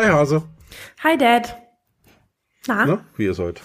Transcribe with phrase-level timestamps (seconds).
[0.00, 0.42] Hi Hase.
[1.04, 1.54] Hi Dad.
[2.66, 2.86] Na?
[2.86, 3.60] Na, wie ihr seid?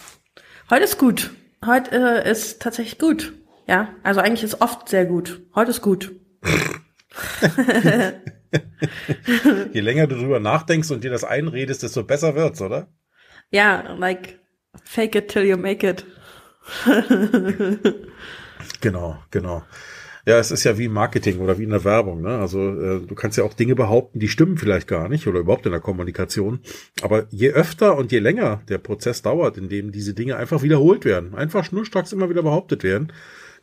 [0.69, 1.31] Heute ist gut.
[1.65, 3.31] Heute äh, ist tatsächlich gut.
[3.67, 5.43] Ja, also eigentlich ist oft sehr gut.
[5.55, 6.13] Heute ist gut.
[9.71, 12.89] Je länger du drüber nachdenkst und dir das einredest, desto besser wird's, oder?
[13.49, 14.37] Ja, like
[14.83, 16.05] fake it till you make it.
[18.81, 19.63] genau, genau.
[20.25, 22.21] Ja, es ist ja wie Marketing oder wie in der Werbung.
[22.21, 22.37] Ne?
[22.37, 25.65] Also äh, du kannst ja auch Dinge behaupten, die stimmen vielleicht gar nicht oder überhaupt
[25.67, 26.59] in der Kommunikation.
[27.01, 31.05] Aber je öfter und je länger der Prozess dauert, in dem diese Dinge einfach wiederholt
[31.05, 33.13] werden, einfach schnurstracks immer wieder behauptet werden,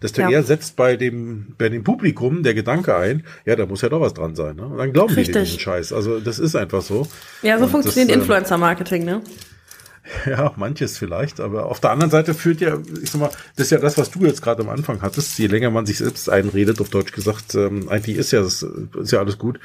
[0.01, 0.31] desto ja.
[0.31, 4.01] eher setzt bei dem, bei dem Publikum der Gedanke ein, ja, da muss ja doch
[4.01, 4.57] was dran sein.
[4.57, 4.67] Ne?
[4.67, 5.35] Und dann glauben Richtig.
[5.35, 5.93] die diesen Scheiß.
[5.93, 7.07] Also das ist einfach so.
[7.43, 9.23] Ja, so und funktioniert das, ähm, Influencer-Marketing, ne?
[10.27, 13.71] Ja, manches vielleicht, aber auf der anderen Seite führt ja, ich sag mal, das ist
[13.71, 15.39] ja das, was du jetzt gerade am Anfang hattest.
[15.39, 19.13] Je länger man sich selbst einredet, auf Deutsch gesagt, ähm, eigentlich ist ja das, ist
[19.13, 19.61] ja alles gut.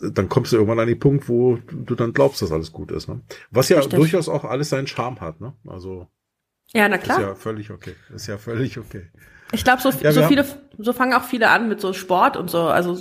[0.00, 3.08] Dann kommst du irgendwann an den Punkt, wo du dann glaubst, dass alles gut ist.
[3.08, 3.20] Ne?
[3.50, 3.98] Was ja Richtig.
[3.98, 5.40] durchaus auch alles seinen Charme hat.
[5.40, 5.52] Ne?
[5.66, 6.06] Also
[6.72, 7.18] ja, na klar.
[7.18, 7.94] Ist ja völlig okay.
[8.14, 9.08] Ist ja völlig okay.
[9.52, 10.44] Ich glaube, so, ja, so viele,
[10.78, 12.62] so fangen auch viele an mit so Sport und so.
[12.62, 12.96] Also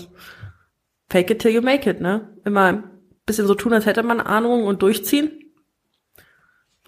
[1.11, 2.35] fake it till you make it, ne?
[2.43, 2.83] Immer ein
[3.27, 5.38] bisschen so tun, als hätte man Ahnung und durchziehen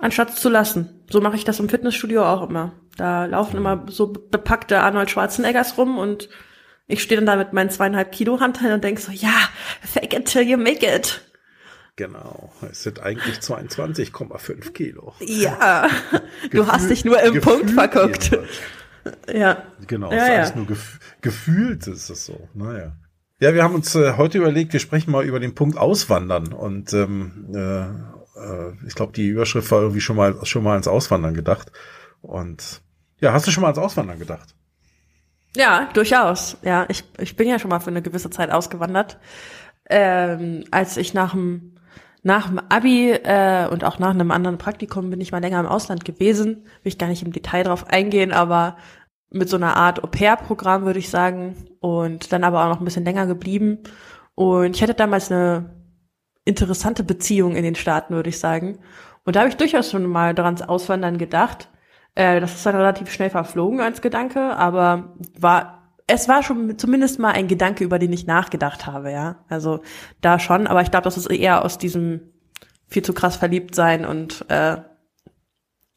[0.01, 1.03] anstatt zu lassen.
[1.09, 2.73] So mache ich das im Fitnessstudio auch immer.
[2.97, 6.29] Da laufen immer so bepackte Arnold Schwarzeneggers rum und
[6.87, 9.33] ich stehe dann da mit meinen zweieinhalb Kilo Hanteln und denk so, ja,
[9.81, 11.21] fake it till you make it.
[11.95, 15.13] Genau, es sind eigentlich 22,5 Kilo.
[15.19, 15.87] Ja,
[16.51, 18.31] du hast dich nur im Punkt verguckt.
[19.33, 19.63] Ja.
[19.87, 20.55] Genau, ja, ja.
[20.55, 22.49] nur gef gefühlt ist es so.
[22.53, 22.93] Naja.
[23.39, 26.93] Ja, wir haben uns äh, heute überlegt, wir sprechen mal über den Punkt Auswandern und
[26.93, 31.33] ähm, äh, äh, ich glaube, die Überschrift war irgendwie schon mal, schon mal ans Auswandern
[31.33, 31.71] gedacht.
[32.21, 32.81] Und
[33.19, 34.55] ja, hast du schon mal ans Auswandern gedacht?
[35.55, 36.57] Ja, durchaus.
[36.63, 39.19] Ja, ich, ich bin ja schon mal für eine gewisse Zeit ausgewandert.
[39.89, 41.75] Ähm, als ich nach dem
[42.23, 45.65] nach dem Abi äh, und auch nach einem anderen Praktikum bin ich mal länger im
[45.65, 46.65] Ausland gewesen.
[46.83, 48.77] Will ich gar nicht im Detail drauf eingehen, aber
[49.31, 51.55] mit so einer Art Au-pair-Programm würde ich sagen.
[51.79, 53.79] Und dann aber auch noch ein bisschen länger geblieben.
[54.35, 55.80] Und ich hatte damals eine
[56.45, 58.79] interessante Beziehung in den Staaten, würde ich sagen.
[59.23, 61.69] Und da habe ich durchaus schon mal dran Auswandern gedacht.
[62.15, 67.19] Äh, das ist dann relativ schnell verflogen als Gedanke, aber war es war schon zumindest
[67.19, 69.45] mal ein Gedanke, über den ich nachgedacht habe, ja.
[69.47, 69.81] Also
[70.19, 72.33] da schon, aber ich glaube, das ist eher aus diesem
[72.87, 74.77] viel zu krass verliebt sein und äh,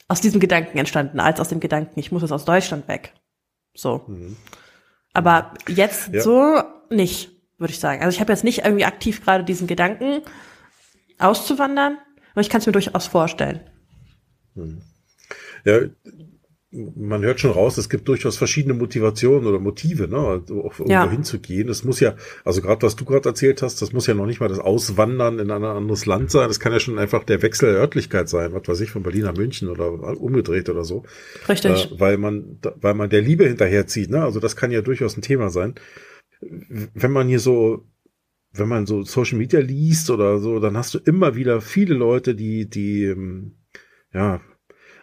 [0.07, 3.15] aus diesem Gedanken entstanden, als aus dem Gedanken, ich muss jetzt aus Deutschland weg.
[3.75, 4.05] So.
[4.07, 4.37] Mhm.
[5.13, 6.21] Aber jetzt ja.
[6.21, 8.03] so nicht würde ich sagen.
[8.03, 10.23] Also ich habe jetzt nicht irgendwie aktiv gerade diesen Gedanken,
[11.19, 11.99] auszuwandern,
[12.33, 13.61] aber ich kann es mir durchaus vorstellen.
[14.55, 14.83] Hm.
[15.65, 15.81] Ja,
[16.97, 21.09] man hört schon raus, es gibt durchaus verschiedene Motivationen oder Motive, ne, auch irgendwo ja.
[21.09, 21.69] hinzugehen.
[21.69, 24.41] Das muss ja, also gerade was du gerade erzählt hast, das muss ja noch nicht
[24.41, 26.49] mal das Auswandern in ein anderes Land sein.
[26.49, 29.23] Das kann ja schon einfach der Wechsel der Örtlichkeit sein, was weiß ich, von Berlin
[29.23, 31.05] nach München oder umgedreht oder so.
[31.49, 31.93] Richtig.
[31.93, 34.25] Äh, weil man, weil man der Liebe hinterherzieht, ne?
[34.25, 35.75] Also das kann ja durchaus ein Thema sein
[36.41, 37.87] wenn man hier so,
[38.53, 42.35] wenn man so Social Media liest oder so, dann hast du immer wieder viele Leute,
[42.35, 43.57] die, die, ähm,
[44.13, 44.41] ja,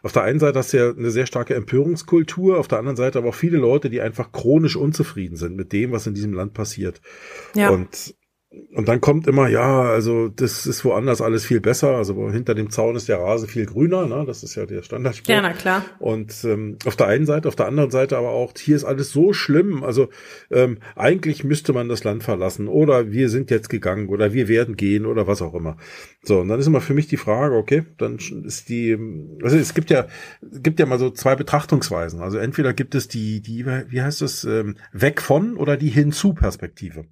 [0.04, 3.20] auf der einen Seite hast du ja eine sehr starke Empörungskultur, auf der anderen Seite
[3.20, 6.54] aber auch viele Leute, die einfach chronisch unzufrieden sind mit dem, was in diesem Land
[6.54, 7.02] passiert.
[7.54, 7.70] Ja.
[7.70, 8.16] Und
[8.74, 11.96] und dann kommt immer, ja, also das ist woanders alles viel besser.
[11.96, 14.26] Also hinter dem Zaun ist der Rasen viel grüner, ne?
[14.28, 15.34] Das ist ja der Standardspruch.
[15.34, 15.86] Ja, na klar.
[16.00, 19.12] Und ähm, auf der einen Seite, auf der anderen Seite aber auch, hier ist alles
[19.12, 19.86] so schlimm.
[19.86, 20.10] Also
[20.50, 24.76] ähm, eigentlich müsste man das Land verlassen oder wir sind jetzt gegangen oder wir werden
[24.76, 25.78] gehen oder was auch immer.
[26.22, 28.98] So, und dann ist immer für mich die Frage, okay, dann ist die,
[29.42, 30.08] also es gibt ja,
[30.42, 32.20] gibt ja mal so zwei Betrachtungsweisen.
[32.20, 37.06] Also entweder gibt es die, die, wie heißt das, ähm, weg von oder die Hinzu-Perspektive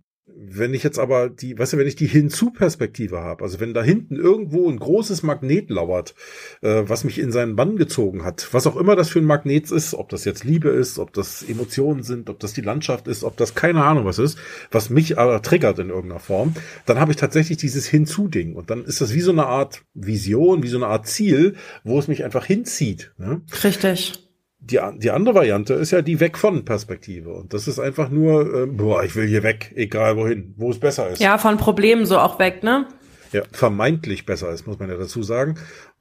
[0.57, 3.83] wenn ich jetzt aber die, weißt du, wenn ich die Hinzu-Perspektive habe, also wenn da
[3.83, 6.15] hinten irgendwo ein großes Magnet lauert,
[6.61, 9.71] äh, was mich in seinen Bann gezogen hat, was auch immer das für ein Magnet
[9.71, 13.23] ist, ob das jetzt Liebe ist, ob das Emotionen sind, ob das die Landschaft ist,
[13.23, 14.37] ob das keine Ahnung was ist,
[14.71, 16.53] was mich aber triggert in irgendeiner Form,
[16.85, 20.63] dann habe ich tatsächlich dieses Hinzu-Ding und dann ist das wie so eine Art Vision,
[20.63, 23.11] wie so eine Art Ziel, wo es mich einfach hinzieht.
[23.17, 23.41] Ne?
[23.63, 24.28] Richtig
[24.59, 27.31] die, die andere Variante ist ja die Weg von Perspektive.
[27.31, 30.79] Und das ist einfach nur, äh, boah, ich will hier weg, egal wohin, wo es
[30.79, 31.21] besser ist.
[31.21, 32.87] Ja, von Problemen so auch weg, ne?
[33.31, 35.55] Ja, vermeintlich besser ist, muss man ja dazu sagen.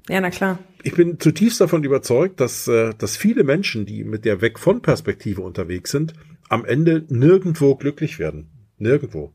[0.08, 0.58] Ja, na klar.
[0.82, 4.82] Ich bin zutiefst davon überzeugt, dass, äh, dass viele Menschen, die mit der Weg von
[4.82, 6.14] Perspektive unterwegs sind,
[6.49, 8.50] am Ende nirgendwo glücklich werden.
[8.78, 9.34] Nirgendwo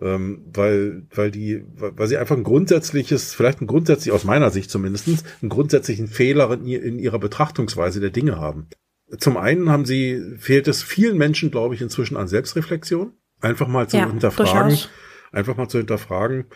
[0.00, 4.70] ähm, weil, weil die, weil sie einfach ein grundsätzliches, vielleicht ein grundsätzlich, aus meiner Sicht
[4.70, 8.68] zumindestens, einen grundsätzlichen Fehler in, in ihrer Betrachtungsweise der Dinge haben.
[9.18, 13.12] Zum einen haben sie, fehlt es vielen Menschen, glaube ich, inzwischen an Selbstreflexion.
[13.40, 14.88] Einfach mal zu ja, hinterfragen, durchaus.
[15.30, 16.46] einfach mal zu hinterfragen,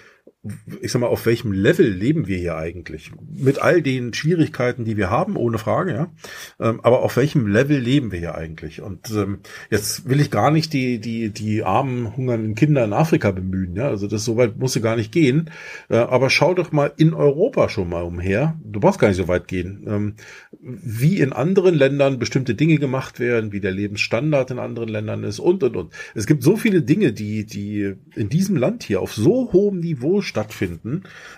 [0.80, 3.10] ich sag mal, auf welchem Level leben wir hier eigentlich?
[3.34, 6.12] Mit all den Schwierigkeiten, die wir haben, ohne Frage, ja.
[6.60, 8.82] Ähm, aber auf welchem Level leben wir hier eigentlich?
[8.82, 9.40] Und ähm,
[9.70, 13.88] jetzt will ich gar nicht die, die, die armen, hungernden Kinder in Afrika bemühen, ja.
[13.88, 15.50] Also das so weit musste gar nicht gehen.
[15.88, 18.58] Äh, aber schau doch mal in Europa schon mal umher.
[18.64, 19.84] Du brauchst gar nicht so weit gehen.
[19.86, 20.14] Ähm,
[20.60, 25.38] wie in anderen Ländern bestimmte Dinge gemacht werden, wie der Lebensstandard in anderen Ländern ist
[25.38, 25.92] und, und, und.
[26.14, 30.20] Es gibt so viele Dinge, die, die in diesem Land hier auf so hohem Niveau
[30.20, 30.37] stattfinden.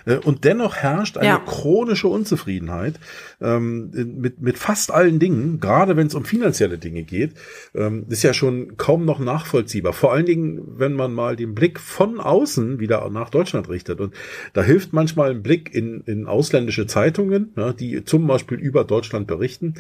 [0.05, 1.39] Äh, und dennoch herrscht eine ja.
[1.39, 3.01] chronische Unzufriedenheit
[3.41, 7.35] ähm, mit, mit fast allen Dingen, gerade wenn es um finanzielle Dinge geht.
[7.75, 9.93] Ähm, ist ja schon kaum noch nachvollziehbar.
[9.93, 14.01] Vor allen Dingen, wenn man mal den Blick von außen wieder nach Deutschland richtet.
[14.01, 14.15] Und
[14.53, 19.27] da hilft manchmal ein Blick in, in ausländische Zeitungen, ja, die zum Beispiel über Deutschland
[19.27, 19.75] berichten.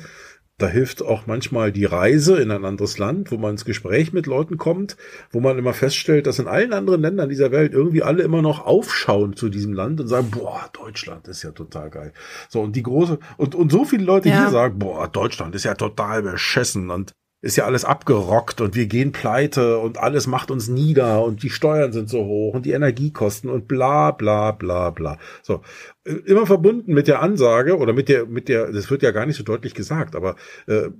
[0.60, 4.26] Da hilft auch manchmal die Reise in ein anderes Land, wo man ins Gespräch mit
[4.26, 4.98] Leuten kommt,
[5.30, 8.66] wo man immer feststellt, dass in allen anderen Ländern dieser Welt irgendwie alle immer noch
[8.66, 12.12] aufschauen zu diesem Land und sagen, boah, Deutschland ist ja total geil.
[12.50, 14.42] So, und die große, und, und so viele Leute ja.
[14.42, 18.87] hier sagen, boah, Deutschland ist ja total beschissen und ist ja alles abgerockt und wir
[18.87, 22.72] gehen pleite und alles macht uns nieder und die Steuern sind so hoch und die
[22.72, 25.19] Energiekosten und bla bla bla bla.
[25.42, 25.62] So
[26.04, 29.37] immer verbunden mit der Ansage oder mit der mit der das wird ja gar nicht
[29.37, 30.90] so deutlich gesagt, aber äh,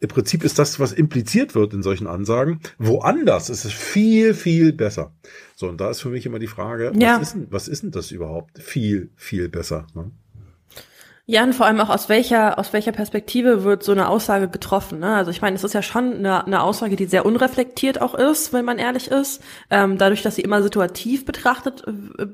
[0.00, 2.60] im Prinzip ist das was impliziert wird in solchen Ansagen.
[2.78, 5.14] Woanders ist es viel viel besser.
[5.54, 7.16] So und da ist für mich immer die Frage, ja.
[7.20, 9.86] was ist denn, was ist denn das überhaupt viel viel besser?
[9.94, 10.12] Ne?
[11.26, 14.98] Ja, und vor allem auch aus welcher, aus welcher Perspektive wird so eine Aussage getroffen.
[14.98, 15.14] Ne?
[15.14, 18.52] Also ich meine, es ist ja schon eine, eine Aussage, die sehr unreflektiert auch ist,
[18.52, 19.42] wenn man ehrlich ist.
[19.70, 22.26] Ähm, dadurch, dass sie immer situativ betrachtet äh,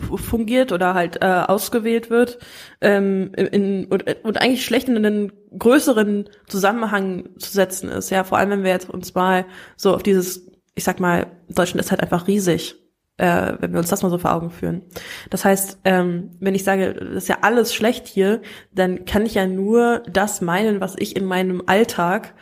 [0.00, 2.38] fungiert oder halt äh, ausgewählt wird
[2.80, 8.10] ähm, in, und, und eigentlich schlecht in einen größeren Zusammenhang zu setzen ist.
[8.10, 9.46] Ja, vor allem, wenn wir jetzt uns mal
[9.76, 12.81] so auf dieses, ich sag mal, Deutschland ist halt einfach riesig
[13.18, 14.82] äh, wenn wir uns das mal so vor Augen führen.
[15.30, 18.42] Das heißt, ähm, wenn ich sage, das ist ja alles schlecht hier,
[18.72, 22.34] dann kann ich ja nur das meinen, was ich in meinem Alltag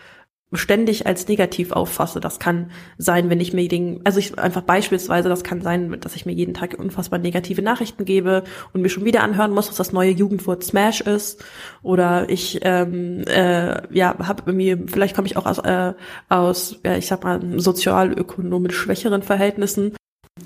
[0.53, 2.21] ständig als negativ auffasse.
[2.21, 6.17] Das kann sein, wenn ich mir den, also ich einfach beispielsweise, das kann sein, dass
[6.17, 9.77] ich mir jeden Tag unfassbar negative Nachrichten gebe und mir schon wieder anhören muss, dass
[9.77, 11.45] das neue Jugendwort Smash ist.
[11.83, 15.95] Oder ich ähm, äh, ja habe irgendwie, vielleicht komme ich auch aus, äh,
[16.29, 19.93] aus, ja, ich sag mal, sozialökonomisch schwächeren Verhältnissen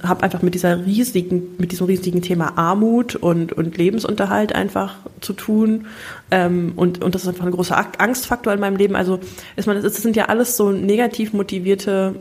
[0.02, 5.32] habe einfach mit dieser riesigen, mit diesem riesigen Thema Armut und, und Lebensunterhalt einfach zu
[5.32, 5.86] tun.
[6.30, 8.96] Ähm, und, und das ist einfach ein großer Angstfaktor in meinem Leben.
[8.96, 9.20] Also
[9.56, 12.16] ist man, es sind ja alles so negativ motivierte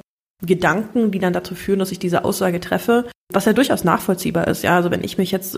[0.45, 4.63] Gedanken, die dann dazu führen, dass ich diese Aussage treffe, was ja durchaus nachvollziehbar ist.
[4.63, 5.57] Ja, also wenn ich mich jetzt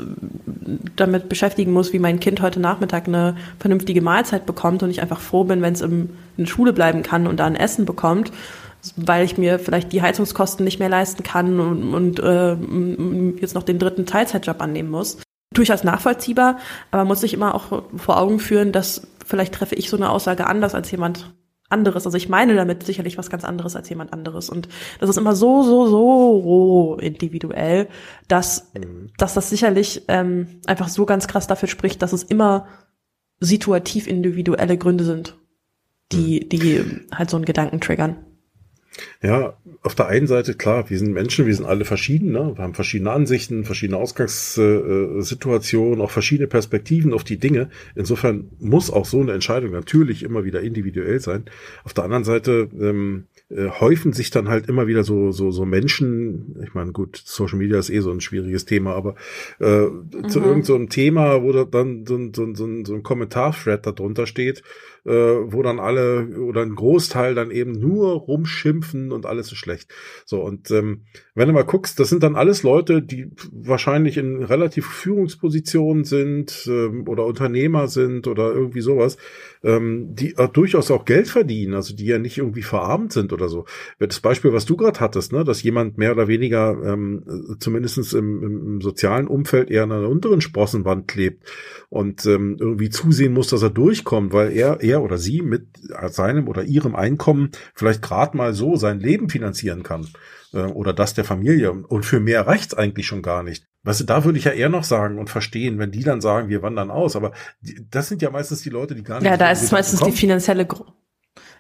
[0.96, 5.20] damit beschäftigen muss, wie mein Kind heute Nachmittag eine vernünftige Mahlzeit bekommt und ich einfach
[5.20, 8.32] froh bin, wenn es in der Schule bleiben kann und da ein Essen bekommt,
[8.96, 12.54] weil ich mir vielleicht die Heizungskosten nicht mehr leisten kann und, und äh,
[13.40, 15.18] jetzt noch den dritten Teilzeitjob annehmen muss.
[15.54, 16.58] Durchaus nachvollziehbar,
[16.92, 20.48] aber muss ich immer auch vor Augen führen, dass vielleicht treffe ich so eine Aussage
[20.48, 21.34] anders als jemand
[21.70, 22.06] anderes.
[22.06, 24.50] Also ich meine damit sicherlich was ganz anderes als jemand anderes.
[24.50, 27.88] Und das ist immer so, so, so individuell,
[28.28, 29.10] dass, mhm.
[29.18, 32.68] dass das sicherlich ähm, einfach so ganz krass dafür spricht, dass es immer
[33.40, 35.38] situativ individuelle Gründe sind,
[36.12, 36.50] die, mhm.
[36.50, 38.18] die halt so einen Gedanken triggern.
[39.22, 42.54] Ja, auf der einen Seite, klar, wir sind Menschen, wir sind alle verschieden, ne?
[42.56, 47.70] wir haben verschiedene Ansichten, verschiedene Ausgangssituationen, auch verschiedene Perspektiven auf die Dinge.
[47.96, 51.46] Insofern muss auch so eine Entscheidung natürlich immer wieder individuell sein.
[51.84, 55.66] Auf der anderen Seite ähm, äh, häufen sich dann halt immer wieder so so so
[55.66, 56.56] Menschen.
[56.64, 59.16] Ich meine, gut, Social Media ist eh so ein schwieriges Thema, aber
[59.60, 60.30] äh, mhm.
[60.30, 64.64] zu irgendeinem so Thema, wo da dann so, so, so, so ein Kommentarthread darunter steht,
[65.06, 69.94] äh, wo dann alle oder ein Großteil dann eben nur rumschimpfen und alles ist schlecht.
[70.26, 74.44] So und ähm, wenn du mal guckst, das sind dann alles Leute, die wahrscheinlich in
[74.44, 79.18] relativ Führungspositionen sind ähm, oder Unternehmer sind oder irgendwie sowas
[79.66, 83.50] ähm, die äh, durchaus auch Geld verdienen, also die ja nicht irgendwie verarmt sind oder
[83.50, 83.66] so.
[84.00, 88.44] Das Beispiel, was du gerade hattest, ne, dass jemand mehr oder weniger ähm, zumindest im,
[88.44, 91.44] im, sozialen Umfeld eher an einer unteren Sprossenwand klebt
[91.90, 95.68] und ähm, irgendwie zusehen muss, dass er durchkommt, weil er, er oder sie mit
[96.08, 100.08] seinem oder ihrem Einkommen vielleicht gerade mal so sein Leben finanzieren kann
[100.54, 101.72] äh, oder das der Familie.
[101.72, 103.68] Und für mehr reicht's eigentlich schon gar nicht.
[103.84, 106.50] Weißt du, da würde ich ja eher noch sagen und verstehen, wenn die dann sagen,
[106.50, 107.16] wir wandern aus.
[107.16, 109.30] Aber die, das sind ja meistens die Leute, die gar nicht.
[109.30, 110.16] Ja, da ist es meistens bekommen.
[110.16, 110.68] die finanzielle,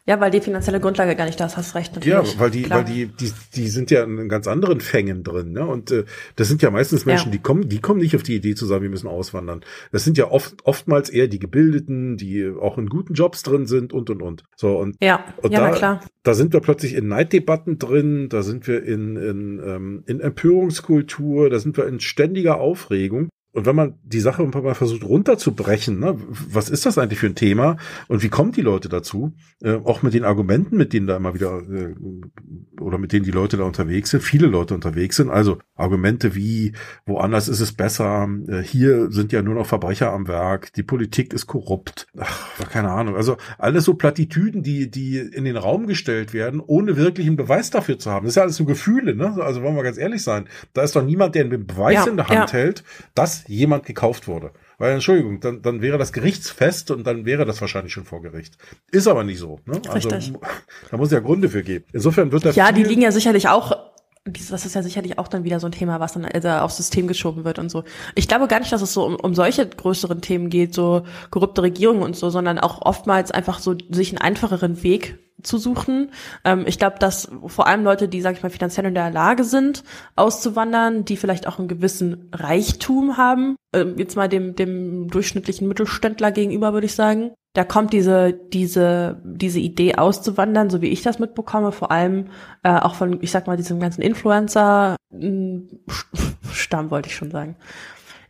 [0.07, 1.95] Ja, weil die finanzielle Grundlage gar nicht da ist, hast recht.
[1.95, 2.33] Natürlich.
[2.33, 2.79] Ja, weil die, Klar.
[2.79, 5.65] weil die, die, die sind ja in ganz anderen Fängen drin, ne?
[5.65, 7.31] Und äh, das sind ja meistens Menschen, ja.
[7.31, 9.61] die kommen, die kommen nicht auf die Idee zu sagen, wir müssen auswandern.
[9.91, 13.93] Das sind ja oft, oftmals eher die Gebildeten, die auch in guten Jobs drin sind
[13.93, 14.43] und und und.
[14.55, 15.99] So und ja, und ja, da, klar.
[16.21, 21.49] da sind wir plötzlich in Neiddebatten drin, da sind wir in in, ähm, in Empörungskultur,
[21.49, 23.29] da sind wir in ständiger Aufregung.
[23.55, 27.19] Und wenn man die Sache ein paar Mal versucht runterzubrechen, ne, was ist das eigentlich
[27.19, 27.77] für ein Thema
[28.09, 29.31] und wie kommen die Leute dazu?
[29.61, 31.95] Äh, auch mit den Argumenten, mit denen da immer wieder äh,
[32.81, 35.29] oder mit denen die Leute da unterwegs sind, viele Leute unterwegs sind.
[35.29, 36.73] Also Argumente wie,
[37.05, 41.33] woanders ist es besser, äh, hier sind ja nur noch Verbrecher am Werk, die Politik
[41.33, 43.15] ist korrupt, ach, keine Ahnung.
[43.15, 47.69] Also alles so Plattitüden, die, die in den Raum gestellt werden, ohne wirklich einen Beweis
[47.69, 48.25] dafür zu haben.
[48.25, 49.41] Das ist ja alles so Gefühle, ne?
[49.41, 50.49] Also wollen wir ganz ehrlich sein.
[50.73, 52.59] Da ist doch niemand, der einen Beweis ja, in der Hand ja.
[52.59, 52.83] hält,
[53.13, 54.51] dass jemand gekauft wurde.
[54.77, 58.57] Weil, Entschuldigung, dann, dann wäre das gerichtsfest und dann wäre das wahrscheinlich schon vor Gericht.
[58.91, 59.59] Ist aber nicht so.
[59.65, 59.81] Ne?
[59.89, 60.33] Also Richtig.
[60.91, 61.85] da muss es ja Gründe für geben.
[61.93, 63.84] Insofern wird da Ja, die liegen ja sicherlich auch
[64.25, 67.07] das ist ja sicherlich auch dann wieder so ein Thema, was dann also aufs System
[67.07, 67.83] geschoben wird und so.
[68.15, 71.61] Ich glaube gar nicht, dass es so um, um solche größeren Themen geht, so korrupte
[71.61, 76.11] Regierungen und so, sondern auch oftmals einfach so sich einen einfacheren Weg zu suchen.
[76.43, 79.43] Ähm, ich glaube, dass vor allem Leute, die, sag ich mal, finanziell in der Lage
[79.43, 79.83] sind,
[80.15, 86.31] auszuwandern, die vielleicht auch einen gewissen Reichtum haben, äh, jetzt mal dem, dem durchschnittlichen Mittelständler
[86.31, 91.19] gegenüber, würde ich sagen, da kommt diese, diese, diese Idee auszuwandern, so wie ich das
[91.19, 92.27] mitbekomme, vor allem
[92.63, 94.99] äh, auch von, ich sag mal, diesem ganzen Influencer-Stamm,
[96.91, 97.55] wollte ich schon sagen.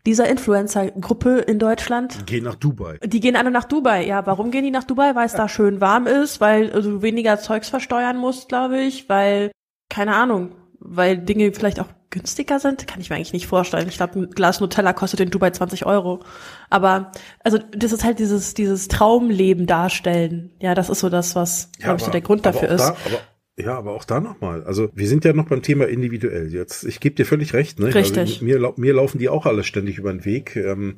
[0.06, 2.20] Dieser Influencer-Gruppe in Deutschland.
[2.22, 3.00] Die gehen nach Dubai.
[3.04, 4.06] Die gehen alle nach Dubai.
[4.06, 5.16] Ja, warum gehen die nach Dubai?
[5.16, 9.50] Weil es da schön warm ist, weil du weniger Zeugs versteuern musst, glaube ich, weil,
[9.90, 13.88] keine Ahnung, weil Dinge vielleicht auch günstiger sind, kann ich mir eigentlich nicht vorstellen.
[13.90, 16.22] Ich glaube, ein Glas Nutella kostet in Dubai 20 Euro.
[16.70, 17.12] Aber
[17.44, 20.52] also das ist halt dieses dieses Traumleben darstellen.
[20.62, 22.82] Ja, das ist so das, was ja, glaube ich so der Grund dafür ist.
[22.82, 23.20] Da, aber
[23.58, 24.64] ja, aber auch da nochmal.
[24.64, 26.52] Also wir sind ja noch beim Thema individuell.
[26.52, 27.80] Jetzt, ich gebe dir völlig recht.
[27.80, 27.94] Ne?
[27.94, 28.18] Richtig.
[28.18, 30.58] Also, mir, mir laufen die auch alle ständig über den Weg.
[30.58, 30.96] Ähm,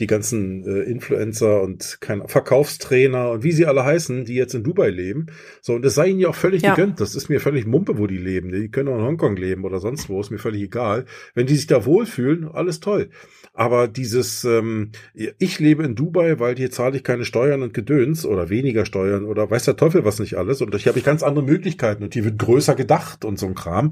[0.00, 4.62] die ganzen äh, Influencer und kein Verkaufstrainer und wie sie alle heißen, die jetzt in
[4.62, 5.26] Dubai leben.
[5.60, 6.74] So, und es sei ihnen ja auch völlig ja.
[6.74, 7.00] gegönnt.
[7.00, 8.52] Das ist mir völlig Mumpe, wo die leben.
[8.52, 11.04] Die können auch in Hongkong leben oder sonst wo, ist mir völlig egal.
[11.34, 13.10] Wenn die sich da wohlfühlen, alles toll.
[13.58, 18.24] Aber dieses, ähm, ich lebe in Dubai, weil hier zahle ich keine Steuern und Gedöns
[18.24, 21.44] oder weniger Steuern oder weiß der Teufel was nicht alles und ich habe ganz andere
[21.44, 23.90] Möglichkeiten und hier wird größer gedacht und so ein Kram.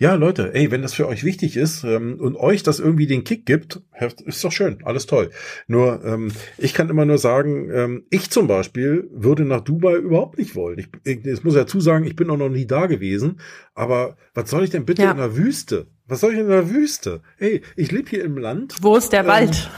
[0.00, 3.22] Ja, Leute, ey, wenn das für euch wichtig ist ähm, und euch das irgendwie den
[3.22, 3.82] Kick gibt,
[4.26, 5.30] ist doch schön, alles toll.
[5.68, 10.38] Nur, ähm, ich kann immer nur sagen, ähm, ich zum Beispiel würde nach Dubai überhaupt
[10.38, 10.80] nicht wollen.
[10.80, 13.38] Ich, ich, ich muss ja zusagen, ich bin auch noch nie da gewesen,
[13.74, 15.10] aber was soll ich denn bitte ja.
[15.10, 15.86] in der Wüste?
[16.06, 17.22] Was soll ich in der Wüste?
[17.38, 18.76] Hey, ich lebe hier im Land.
[18.80, 19.70] Wo ist der ähm, Wald?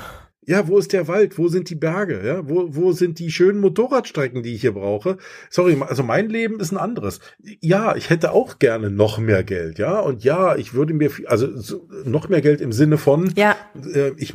[0.49, 1.39] Ja, wo ist der Wald?
[1.39, 2.25] Wo sind die Berge?
[2.25, 5.19] Ja, wo, wo sind die schönen Motorradstrecken, die ich hier brauche?
[5.51, 7.19] Sorry, also mein Leben ist ein anderes.
[7.61, 9.99] Ja, ich hätte auch gerne noch mehr Geld, ja.
[9.99, 13.57] Und ja, ich würde mir, also so, noch mehr Geld im Sinne von, ja.
[13.93, 14.35] äh, ich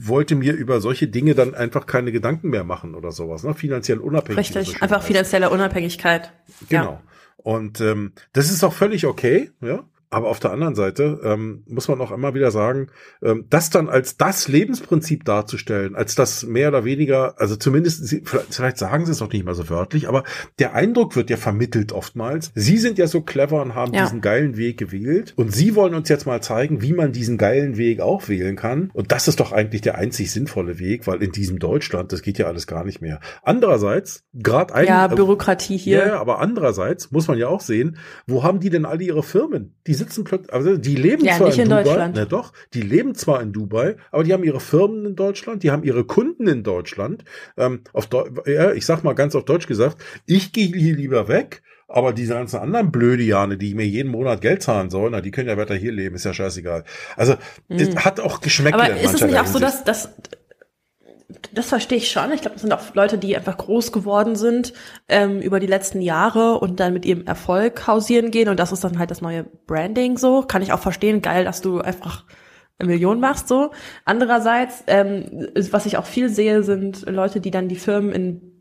[0.00, 3.54] wollte mir über solche Dinge dann einfach keine Gedanken mehr machen oder sowas, ne?
[3.54, 4.38] Finanziell unabhängig.
[4.38, 6.32] Richtig, so einfach finanzielle Unabhängigkeit.
[6.68, 6.84] Genau.
[6.84, 7.02] Ja.
[7.36, 9.84] Und ähm, das ist auch völlig okay, ja.
[10.10, 12.88] Aber auf der anderen Seite ähm, muss man auch immer wieder sagen,
[13.22, 18.14] ähm, das dann als das Lebensprinzip darzustellen, als das mehr oder weniger, also zumindest,
[18.50, 20.22] vielleicht sagen sie es auch nicht mal so wörtlich, aber
[20.58, 22.52] der Eindruck wird ja vermittelt oftmals.
[22.54, 24.04] Sie sind ja so clever und haben ja.
[24.04, 27.76] diesen geilen Weg gewählt und sie wollen uns jetzt mal zeigen, wie man diesen geilen
[27.76, 28.90] Weg auch wählen kann.
[28.92, 32.38] Und das ist doch eigentlich der einzig sinnvolle Weg, weil in diesem Deutschland, das geht
[32.38, 33.20] ja alles gar nicht mehr.
[33.42, 34.86] Andererseits, gerade ein...
[34.86, 35.98] Ja, Bürokratie hier.
[35.98, 37.96] Ja, aber andererseits muss man ja auch sehen,
[38.26, 39.74] wo haben die denn alle ihre Firmen?
[39.86, 42.16] Die sitzen plötzlich, also die leben ja, zwar in, in, Dubai, Deutschland.
[42.16, 45.70] Ne, doch, die leben zwar in Dubai, aber die haben ihre Firmen in Deutschland, die
[45.70, 47.24] haben ihre Kunden in Deutschland.
[47.56, 51.28] Ähm, auf Deu ja, ich sag mal ganz auf Deutsch gesagt, ich gehe hier lieber
[51.28, 55.20] weg, aber diese ganzen anderen blöde Jane, die mir jeden Monat Geld zahlen sollen, na,
[55.20, 56.84] die können ja weiter hier leben, ist ja scheißegal.
[57.16, 57.34] Also,
[57.68, 57.76] mhm.
[57.76, 58.74] es hat auch geschmeckt.
[58.74, 60.10] Aber ist es nicht auch so, dass, dass
[61.52, 62.32] das verstehe ich schon.
[62.32, 64.72] Ich glaube, das sind auch Leute, die einfach groß geworden sind
[65.08, 68.48] ähm, über die letzten Jahre und dann mit ihrem Erfolg hausieren gehen.
[68.48, 70.42] Und das ist dann halt das neue Branding so.
[70.42, 71.22] Kann ich auch verstehen.
[71.22, 72.24] Geil, dass du einfach
[72.78, 73.70] eine Million machst so.
[74.04, 78.52] Andererseits, ähm, was ich auch viel sehe, sind Leute, die dann die Firmen in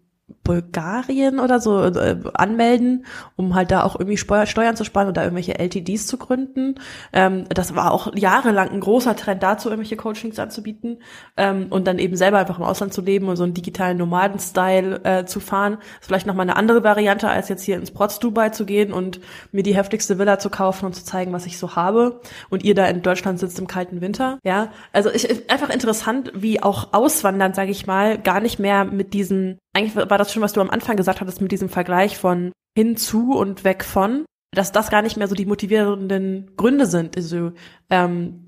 [0.46, 5.24] Bulgarien oder so äh, anmelden, um halt da auch irgendwie Steuer, Steuern zu sparen oder
[5.24, 6.75] irgendwelche LTDs zu gründen.
[7.12, 11.00] Ähm, das war auch jahrelang ein großer Trend dazu, irgendwelche Coachings anzubieten
[11.36, 15.02] ähm, und dann eben selber einfach im Ausland zu leben und so einen digitalen Nomaden-Style
[15.04, 15.78] äh, zu fahren.
[15.80, 18.94] Das ist vielleicht nochmal eine andere Variante, als jetzt hier ins Protz Dubai zu gehen
[18.94, 19.20] und
[19.52, 22.22] mir die heftigste Villa zu kaufen und zu zeigen, was ich so habe.
[22.50, 24.38] Und ihr da in Deutschland sitzt im kalten Winter.
[24.44, 29.14] Ja, also ich, einfach interessant, wie auch Auswandern, sage ich mal, gar nicht mehr mit
[29.16, 32.51] diesen eigentlich war das schon, was du am Anfang gesagt hattest mit diesem Vergleich von
[32.77, 37.51] hinzu und weg von, dass das gar nicht mehr so die motivierenden Gründe sind, also,
[37.89, 38.46] ähm,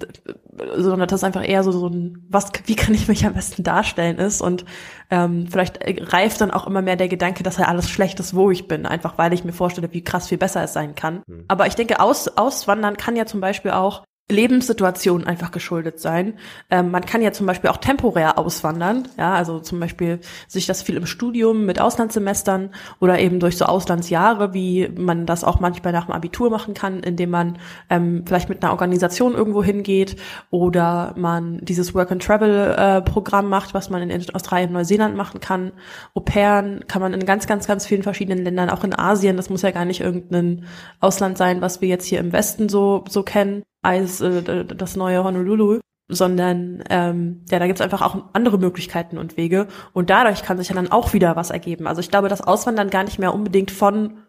[0.75, 4.17] sondern das einfach eher so, so ein, was, wie kann ich mich am besten darstellen
[4.17, 4.65] ist und
[5.09, 5.79] ähm, vielleicht
[6.13, 8.85] reift dann auch immer mehr der Gedanke, dass ja alles schlecht ist, wo ich bin,
[8.85, 11.23] einfach weil ich mir vorstelle, wie krass viel besser es sein kann.
[11.27, 11.45] Mhm.
[11.47, 16.33] Aber ich denke, aus, auswandern kann ja zum Beispiel auch Lebenssituation einfach geschuldet sein.
[16.69, 20.19] Ähm, man kann ja zum Beispiel auch temporär auswandern, ja, also zum Beispiel
[20.49, 25.45] sich das viel im Studium mit Auslandssemestern oder eben durch so Auslandsjahre, wie man das
[25.45, 27.57] auch manchmal nach dem Abitur machen kann, indem man
[27.89, 30.17] ähm, vielleicht mit einer Organisation irgendwo hingeht
[30.49, 35.71] oder man dieses Work-and-Travel-Programm äh, macht, was man in Australien, Neuseeland machen kann.
[36.13, 39.49] Au pairen kann man in ganz, ganz, ganz vielen verschiedenen Ländern, auch in Asien, das
[39.49, 40.65] muss ja gar nicht irgendein
[40.99, 45.23] Ausland sein, was wir jetzt hier im Westen so, so kennen als äh, das neue
[45.23, 45.79] Honolulu,
[46.09, 50.69] sondern ähm, ja, da gibt's einfach auch andere Möglichkeiten und Wege und dadurch kann sich
[50.69, 51.87] ja dann auch wieder was ergeben.
[51.87, 54.23] Also ich glaube, das Auswandern gar nicht mehr unbedingt von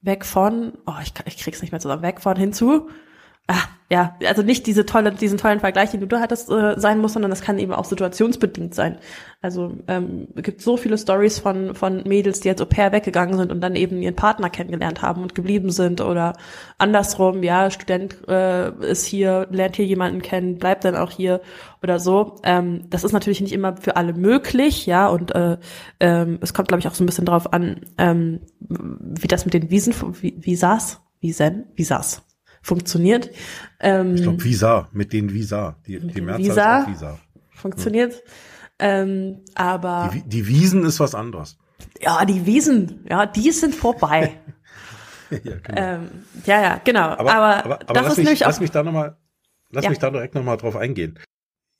[0.00, 2.88] weg von, oh, ich, ich krieg's nicht mehr zusammen, weg von hinzu,
[3.48, 6.98] ah, ja, also nicht diese tolle, diesen tollen Vergleich, den du da hattest, äh, sein
[6.98, 8.98] muss, sondern das kann eben auch situationsbedingt sein.
[9.40, 13.38] Also ähm, es gibt so viele Stories von von Mädels, die jetzt au pair weggegangen
[13.38, 16.34] sind und dann eben ihren Partner kennengelernt haben und geblieben sind oder
[16.76, 21.40] andersrum, ja, Student äh, ist hier, lernt hier jemanden kennen, bleibt dann auch hier
[21.82, 22.36] oder so.
[22.44, 25.56] Ähm, das ist natürlich nicht immer für alle möglich, ja, und äh,
[26.00, 29.54] ähm, es kommt, glaube ich, auch so ein bisschen drauf an, ähm, wie das mit
[29.54, 32.27] den Visen, wie, wie saß, Visen, wie saß
[32.62, 33.30] funktioniert.
[33.80, 35.76] Ähm, ich glaube Visa, mit den Visa.
[35.86, 37.18] Die, die Mehrzahl Visa, ist Visa.
[37.50, 38.14] Funktioniert.
[38.14, 38.20] Hm.
[38.80, 40.10] Ähm, aber.
[40.12, 41.58] Die, die Wiesen ist was anderes.
[42.00, 44.34] Ja, die Wiesen, ja, die sind vorbei.
[45.30, 45.80] ja, genau.
[45.80, 46.08] Ähm,
[46.46, 47.08] ja, ja, genau.
[47.10, 48.40] Aber, aber, aber, aber lass mich.
[48.40, 49.16] Lass mich da nochmal,
[49.70, 49.90] lass ja.
[49.90, 51.18] mich da direkt nochmal drauf eingehen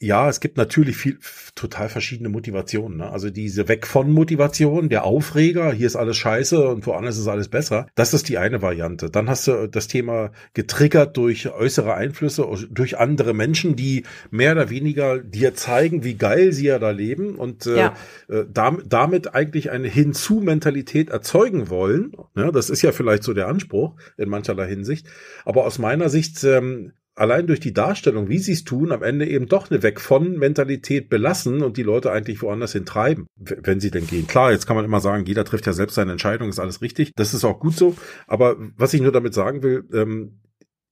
[0.01, 1.19] ja, es gibt natürlich viel,
[1.57, 2.99] total verschiedene Motivationen.
[2.99, 3.11] Ne?
[3.11, 7.49] Also diese Weg von Motivation, der Aufreger, hier ist alles scheiße und woanders ist alles
[7.49, 7.89] besser.
[7.97, 9.11] Das ist die eine Variante.
[9.11, 14.71] Dann hast du das Thema getriggert durch äußere Einflüsse, durch andere Menschen, die mehr oder
[14.71, 17.95] weniger dir zeigen, wie geil sie ja da leben und äh, ja.
[18.29, 22.13] äh, damit, damit eigentlich eine Hinzu-Mentalität erzeugen wollen.
[22.37, 25.09] Ja, das ist ja vielleicht so der Anspruch in mancherlei Hinsicht.
[25.45, 29.27] Aber aus meiner Sicht ähm, allein durch die Darstellung, wie sie es tun, am Ende
[29.27, 33.81] eben doch eine Weg von Mentalität belassen und die Leute eigentlich woanders hin treiben, wenn
[33.81, 34.27] sie denn gehen.
[34.27, 37.13] Klar, jetzt kann man immer sagen, jeder trifft ja selbst seine Entscheidung, ist alles richtig.
[37.17, 37.97] Das ist auch gut so.
[38.27, 40.39] Aber was ich nur damit sagen will, ähm,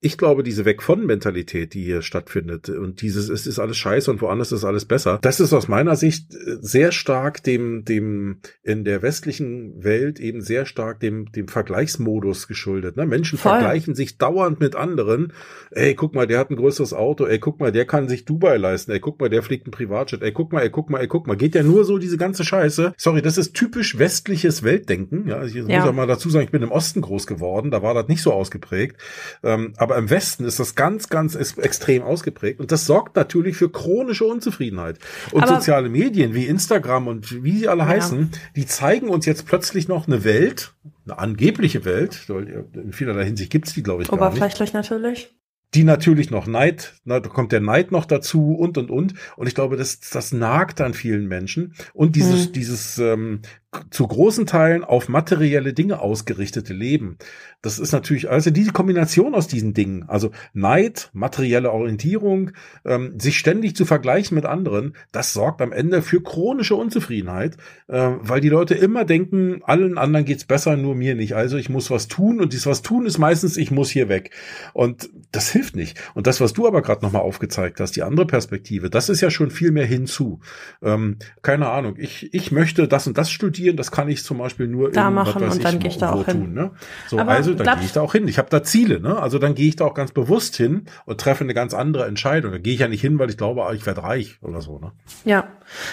[0.00, 4.11] ich glaube, diese Weg von Mentalität, die hier stattfindet und dieses, es ist alles scheiße
[4.11, 8.40] und woanders ist alles besser, das ist aus meiner Sicht äh, sehr stark dem, dem,
[8.62, 12.96] in der westlichen Welt eben sehr stark dem, dem Vergleichsmodus geschuldet.
[12.96, 13.06] Ne?
[13.06, 13.52] Menschen Voll.
[13.52, 15.32] vergleichen sich dauernd mit anderen.
[15.70, 17.24] Ey, guck mal, der hat ein größeres Auto.
[17.24, 18.92] Ey, guck mal, der kann sich Dubai leisten.
[18.92, 20.22] Ey, guck mal, der fliegt ein Privatjet.
[20.22, 21.37] Ey, guck mal, ey, guck mal, ey, guck mal.
[21.37, 22.92] Geht ja nur so diese ganze Scheiße.
[22.98, 25.26] Sorry, das ist typisch westliches Weltdenken.
[25.26, 25.62] Ja, ich ja.
[25.62, 27.70] muss auch mal dazu sagen, ich bin im Osten groß geworden.
[27.70, 29.00] Da war das nicht so ausgeprägt.
[29.42, 33.70] Ähm, aber im Westen ist das ganz, ganz extrem ausgeprägt und das sorgt natürlich für
[33.70, 34.99] chronische Unzufriedenheit.
[35.31, 37.88] Und Aber soziale Medien wie Instagram und wie sie alle ja.
[37.88, 43.53] heißen, die zeigen uns jetzt plötzlich noch eine Welt, eine angebliche Welt, in vielerlei Hinsicht
[43.53, 44.27] gibt's die, glaube ich, gar nicht.
[44.27, 45.31] Oberflächlich natürlich
[45.75, 49.14] die natürlich noch Neid, na, da kommt der Neid noch dazu und und und.
[49.37, 51.75] Und ich glaube, das, das nagt an vielen Menschen.
[51.92, 52.53] Und dieses, mhm.
[52.53, 53.42] dieses ähm,
[53.90, 57.18] zu großen Teilen auf materielle Dinge ausgerichtete Leben.
[57.62, 62.52] Das ist natürlich, also diese Kombination aus diesen Dingen, also Neid, materielle Orientierung,
[62.84, 67.56] ähm, sich ständig zu vergleichen mit anderen, das sorgt am Ende für chronische Unzufriedenheit,
[67.88, 71.34] äh, weil die Leute immer denken, allen anderen geht's besser, nur mir nicht.
[71.34, 74.30] Also ich muss was tun und dieses was tun ist meistens, ich muss hier weg.
[74.72, 75.98] Und das hilft nicht.
[76.14, 79.30] Und das, was du aber gerade nochmal aufgezeigt hast, die andere Perspektive, das ist ja
[79.30, 80.38] schon viel mehr hinzu.
[80.82, 84.38] Ähm, keine Ahnung, ich, ich möchte das und das studieren, studieren, das kann ich zum
[84.38, 86.55] Beispiel nur da in, machen und dann gehe ich da auch tun, hin.
[86.55, 86.70] Ne?
[87.09, 88.29] So, Aber also dann gehe ich da auch hin.
[88.29, 89.18] Ich habe da Ziele, ne?
[89.18, 92.52] Also dann gehe ich da auch ganz bewusst hin und treffe eine ganz andere Entscheidung.
[92.52, 94.79] Da gehe ich ja nicht hin, weil ich glaube, ah, ich werde reich oder so,
[94.79, 94.92] ne?
[95.24, 95.48] Ja.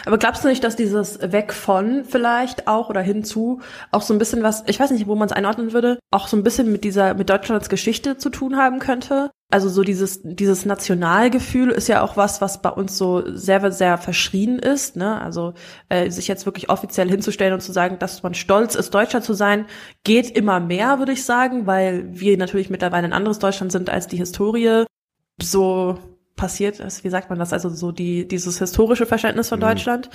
[0.06, 4.20] Aber glaubst du nicht, dass dieses Weg von vielleicht auch oder hinzu auch so ein
[4.20, 6.84] bisschen was, ich weiß nicht, wo man es einordnen würde, auch so ein bisschen mit
[6.84, 9.32] dieser, mit Deutschlands Geschichte zu tun haben könnte?
[9.54, 14.00] Also so dieses, dieses Nationalgefühl ist ja auch was, was bei uns so sehr, sehr
[14.00, 14.96] verschrien ist.
[14.96, 15.22] Ne?
[15.22, 15.54] Also
[15.90, 19.34] äh, sich jetzt wirklich offiziell hinzustellen und zu sagen, dass man stolz ist, Deutscher zu
[19.34, 19.68] sein,
[20.04, 24.08] geht immer mehr, würde ich sagen, weil wir natürlich mittlerweile ein anderes Deutschland sind als
[24.08, 24.86] die Historie
[25.40, 26.00] so
[26.44, 27.06] passiert ist.
[27.06, 27.54] Wie sagt man das?
[27.54, 29.64] Also so die dieses historische Verständnis von mhm.
[29.64, 30.10] Deutschland,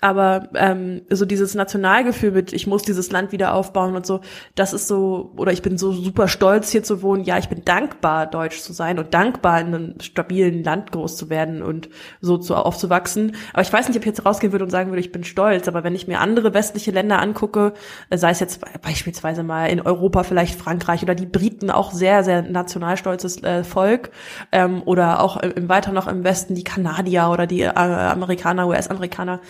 [0.00, 4.22] aber ähm, so dieses Nationalgefühl mit ich muss dieses Land wieder aufbauen und so.
[4.54, 7.24] Das ist so oder ich bin so super stolz hier zu wohnen.
[7.24, 11.28] Ja, ich bin dankbar deutsch zu sein und dankbar in einem stabilen Land groß zu
[11.28, 11.90] werden und
[12.22, 13.36] so zu aufzuwachsen.
[13.52, 15.68] Aber ich weiß nicht, ob ich jetzt rausgehen würde und sagen würde, ich bin stolz.
[15.68, 17.74] Aber wenn ich mir andere westliche Länder angucke,
[18.08, 22.24] äh, sei es jetzt beispielsweise mal in Europa vielleicht Frankreich oder die Briten auch sehr
[22.24, 24.12] sehr nationalstolzes äh, Volk
[24.50, 29.40] ähm, oder auch im weiter noch im Westen die Kanadier oder die äh, Amerikaner, US-Amerikaner.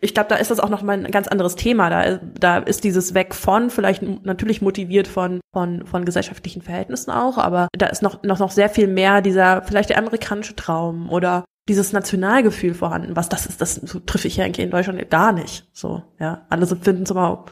[0.00, 1.90] Ich glaube, da ist das auch noch mal ein ganz anderes Thema.
[1.90, 7.36] Da, da ist dieses Weg von vielleicht natürlich motiviert von von von gesellschaftlichen Verhältnissen auch,
[7.38, 11.44] aber da ist noch noch noch sehr viel mehr dieser vielleicht der amerikanische Traum oder
[11.68, 13.14] dieses Nationalgefühl vorhanden.
[13.14, 15.68] Was das ist, das so trifft ich ja eigentlich in Deutschland gar nicht.
[15.72, 17.44] So, ja, alle finden es immer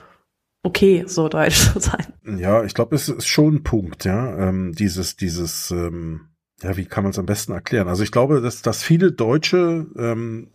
[0.63, 2.07] okay, so deutsch zu sein.
[2.39, 6.29] Ja, ich glaube, es ist schon ein Punkt, ja, ähm, dieses dieses ähm
[6.63, 7.87] ja, wie kann man es am besten erklären?
[7.87, 10.49] Also ich glaube, dass, dass viele Deutsche ähm,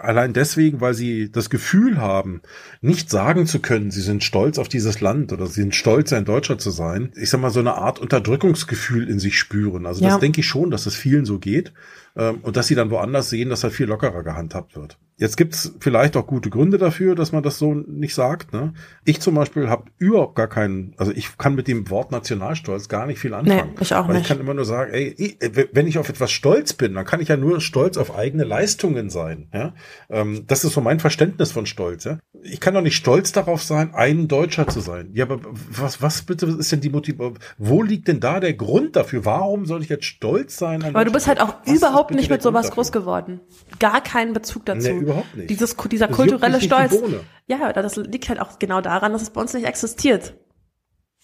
[0.00, 2.40] allein deswegen, weil sie das Gefühl haben,
[2.80, 6.24] nicht sagen zu können, sie sind stolz auf dieses Land oder sie sind stolz, ein
[6.24, 9.84] Deutscher zu sein, ich sag mal, so eine Art Unterdrückungsgefühl in sich spüren.
[9.84, 10.10] Also ja.
[10.10, 11.72] das denke ich schon, dass es vielen so geht
[12.16, 14.98] ähm, und dass sie dann woanders sehen, dass halt viel lockerer gehandhabt wird.
[15.16, 18.52] Jetzt gibt's vielleicht auch gute Gründe dafür, dass man das so nicht sagt.
[18.52, 18.74] Ne?
[19.04, 23.06] Ich zum Beispiel habe überhaupt gar keinen, also ich kann mit dem Wort Nationalstolz gar
[23.06, 23.74] nicht viel anfangen.
[23.74, 24.22] Nee, ich auch nicht.
[24.22, 25.38] Ich kann immer nur sagen, ey, ich,
[25.72, 29.08] wenn ich auf etwas stolz bin, dann kann ich ja nur stolz auf eigene Leistungen
[29.08, 29.46] sein.
[29.54, 29.74] Ja?
[30.10, 32.02] Ähm, das ist so mein Verständnis von Stolz.
[32.02, 32.18] Ja?
[32.42, 35.10] Ich kann doch nicht stolz darauf sein, ein Deutscher zu sein.
[35.12, 35.38] Ja, aber
[35.70, 37.38] was, was bitte ist denn die Motivation?
[37.56, 39.24] Wo liegt denn da der Grund dafür?
[39.24, 40.82] Warum soll ich jetzt stolz sein?
[40.82, 43.40] Aber du bist halt auch überhaupt nicht mit sowas groß geworden.
[43.78, 44.92] Gar keinen Bezug dazu.
[44.92, 45.50] Nee, überhaupt nicht.
[45.50, 47.00] Dieses, dieser das kulturelle Stolz.
[47.46, 50.34] Ja, das liegt halt auch genau daran, dass es bei uns nicht existiert.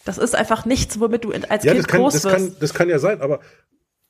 [0.05, 2.35] Das ist einfach nichts, womit du als ja, Kind kann, groß das wirst.
[2.35, 3.41] Kann, das kann ja sein, aber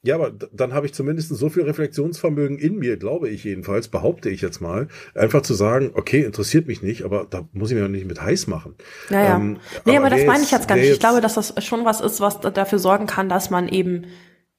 [0.02, 4.30] ja, aber dann habe ich zumindest so viel Reflexionsvermögen in mir, glaube ich jedenfalls, behaupte
[4.30, 7.85] ich jetzt mal, einfach zu sagen, okay, interessiert mich nicht, aber da muss ich mir
[7.85, 8.76] auch nicht mit heiß machen.
[9.11, 9.37] Naja.
[9.37, 10.90] Ähm, nee, aber, aber das meine ich jetzt gar nicht.
[10.90, 14.06] Ich glaube, dass das schon was ist, was dafür sorgen kann, dass man eben,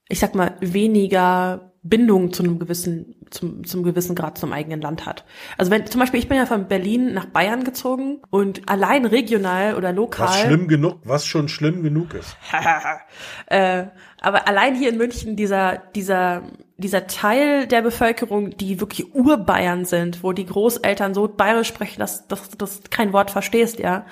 [0.09, 5.07] ich sag mal, weniger Bindung zu einem gewissen, zum, zum gewissen Grad zum eigenen Land
[5.07, 5.25] hat.
[5.57, 9.75] Also wenn zum Beispiel, ich bin ja von Berlin nach Bayern gezogen und allein regional
[9.75, 10.27] oder lokal.
[10.27, 12.37] Was schlimm genug, was schon schlimm genug ist.
[13.47, 13.85] äh,
[14.21, 16.43] aber allein hier in München dieser, dieser,
[16.77, 22.27] dieser Teil der Bevölkerung, die wirklich Urbayern sind, wo die Großeltern so bayerisch sprechen, dass,
[22.27, 24.05] dass du das kein Wort verstehst, ja.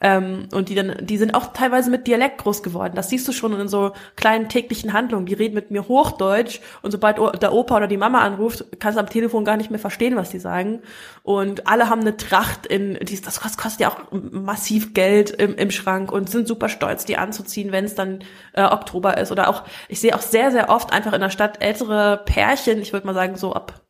[0.00, 2.92] Ähm, und die dann, die sind auch teilweise mit Dialekt groß geworden.
[2.96, 5.24] Das siehst du schon in so kleinen täglichen Handlungen.
[5.24, 9.00] Die reden mit mir Hochdeutsch und sobald der Opa oder die Mama anruft, kannst du
[9.00, 10.82] am Telefon gar nicht mehr verstehen, was die sagen.
[11.22, 16.12] Und alle haben eine Tracht in, das kostet ja auch massiv Geld im, im Schrank
[16.12, 18.20] und sind super stolz, die anzuziehen, wenn es dann
[18.52, 19.32] äh, Oktober ist.
[19.32, 22.92] Oder auch, ich sehe auch sehr, sehr oft einfach in der Stadt ältere Pärchen, ich
[22.92, 23.80] würde mal sagen so ab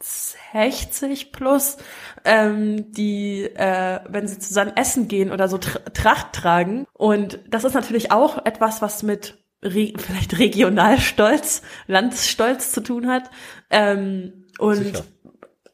[0.00, 1.76] 60 plus,
[2.24, 6.86] ähm, die, äh, wenn sie zusammen essen gehen oder so Tracht tragen.
[6.92, 13.30] Und das ist natürlich auch etwas, was mit Re vielleicht Regionalstolz, Landsstolz zu tun hat.
[13.70, 15.04] Ähm, und Sicher.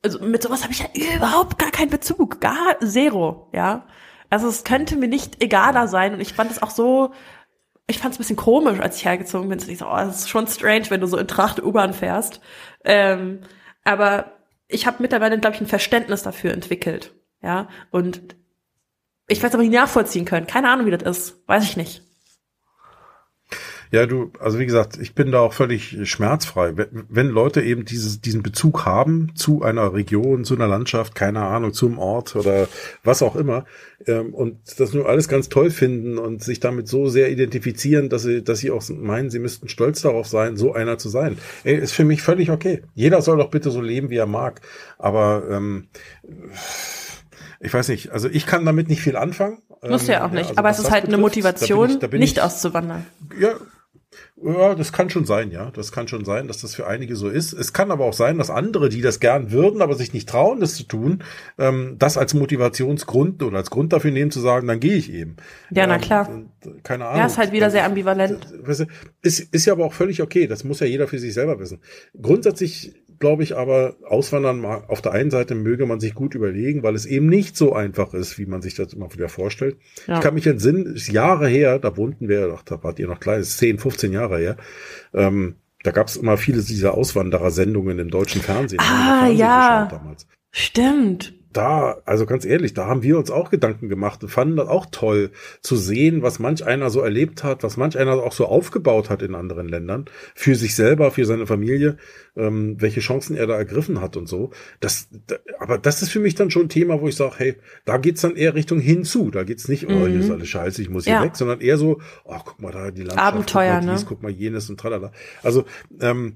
[0.02, 3.86] also mit sowas habe ich ja überhaupt gar keinen Bezug, gar zero, ja.
[4.30, 7.12] Also es könnte mir nicht egaler sein und ich fand es auch so
[7.86, 9.58] ich fand es ein bisschen komisch, als ich hergezogen bin.
[9.68, 12.40] Ich so, oh, das ist schon strange, wenn du so in Tracht U-Bahn fährst.
[12.84, 13.40] Ähm,
[13.84, 14.33] aber
[14.68, 17.14] ich habe mittlerweile, glaube ich, ein Verständnis dafür entwickelt.
[17.42, 18.36] Ja, und
[19.28, 20.46] ich weiß aber nicht nachvollziehen können.
[20.46, 21.48] Keine Ahnung, wie das ist.
[21.48, 22.02] Weiß ich nicht.
[23.94, 26.76] Ja, du, also wie gesagt, ich bin da auch völlig schmerzfrei.
[26.76, 31.42] Wenn, wenn Leute eben dieses, diesen Bezug haben zu einer Region, zu einer Landschaft, keine
[31.42, 32.66] Ahnung, zum Ort oder
[33.04, 33.66] was auch immer,
[34.08, 38.24] ähm, und das nur alles ganz toll finden und sich damit so sehr identifizieren, dass
[38.24, 41.38] sie, dass sie auch meinen, sie müssten stolz darauf sein, so einer zu sein.
[41.62, 42.82] Ey, ist für mich völlig okay.
[42.96, 44.60] Jeder soll doch bitte so leben, wie er mag.
[44.98, 45.86] Aber ähm,
[47.60, 49.58] ich weiß nicht, also ich kann damit nicht viel anfangen.
[49.88, 52.38] Muss ja auch nicht, ja, also aber es ist halt betrifft, eine Motivation, ich, nicht
[52.38, 53.06] ich, auszuwandern.
[53.38, 53.54] Ja,
[54.44, 55.70] ja, das kann schon sein, ja.
[55.70, 57.54] Das kann schon sein, dass das für einige so ist.
[57.54, 60.60] Es kann aber auch sein, dass andere, die das gern würden, aber sich nicht trauen,
[60.60, 61.22] das zu tun,
[61.58, 65.36] ähm, das als Motivationsgrund oder als Grund dafür nehmen, zu sagen, dann gehe ich eben.
[65.70, 66.28] Ja, na ähm, klar.
[66.82, 67.20] Keine Ahnung.
[67.20, 68.46] Ja, ist halt wieder sehr ambivalent.
[69.22, 70.46] Ist, ist ja aber auch völlig okay.
[70.46, 71.80] Das muss ja jeder für sich selber wissen.
[72.20, 76.94] Grundsätzlich glaube ich aber, Auswandern auf der einen Seite möge man sich gut überlegen, weil
[76.94, 79.76] es eben nicht so einfach ist, wie man sich das immer wieder vorstellt.
[80.06, 80.16] Ja.
[80.16, 83.20] Ich kann mich entsinnen, ist Jahre her, da wohnten wir, ach, da wart ihr noch
[83.20, 84.56] klein, ist 10, 15 Jahre her,
[85.12, 88.80] ähm, da gab es immer viele dieser Auswanderer-Sendungen im deutschen Fernsehen.
[88.80, 89.88] Ah, ja.
[90.50, 91.34] Stimmt.
[91.56, 94.86] Da, also ganz ehrlich, da haben wir uns auch Gedanken gemacht und fanden das auch
[94.90, 95.30] toll
[95.62, 99.22] zu sehen, was manch einer so erlebt hat, was manch einer auch so aufgebaut hat
[99.22, 101.96] in anderen Ländern, für sich selber, für seine Familie,
[102.36, 104.50] ähm, welche Chancen er da ergriffen hat und so.
[104.80, 107.54] Das, da, aber das ist für mich dann schon ein Thema, wo ich sage, hey,
[107.84, 109.30] da geht's dann eher Richtung hinzu.
[109.30, 110.32] Da geht's nicht, oh, hier ist mhm.
[110.32, 111.22] alles scheiße, ich muss hier ja.
[111.22, 114.06] weg, sondern eher so, oh, guck mal da die Landschaft, Abenteuer, guck mal dies, ne?
[114.08, 115.12] guck mal jenes und tralala.
[115.42, 115.64] Also
[116.00, 116.34] ähm,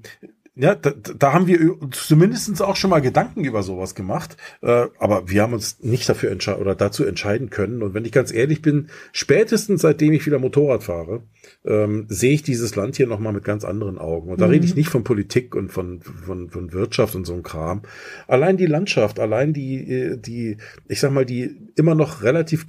[0.58, 5.30] ja, da, da haben wir zumindestens auch schon mal Gedanken über sowas gemacht, äh, aber
[5.30, 7.80] wir haben uns nicht dafür entscheiden oder dazu entscheiden können.
[7.82, 11.22] Und wenn ich ganz ehrlich bin, spätestens seitdem ich wieder Motorrad fahre,
[11.64, 14.30] ähm, sehe ich dieses Land hier nochmal mit ganz anderen Augen.
[14.30, 14.52] Und da mhm.
[14.52, 17.82] rede ich nicht von Politik und von, von, von Wirtschaft und so einem Kram.
[18.26, 20.56] Allein die Landschaft, allein die, äh, die,
[20.88, 22.66] ich sag mal, die immer noch relativ,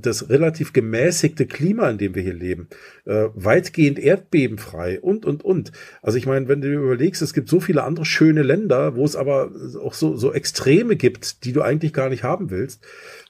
[0.00, 2.68] das relativ gemäßigte Klima, in dem wir hier leben,
[3.06, 5.72] äh, weitgehend erdbebenfrei und, und, und.
[6.00, 9.04] Also ich meine, wenn du überlegst, überlegst, es gibt so viele andere schöne Länder, wo
[9.04, 9.50] es aber
[9.82, 12.84] auch so, so Extreme gibt, die du eigentlich gar nicht haben willst.